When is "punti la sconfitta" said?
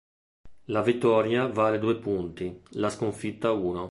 1.99-3.51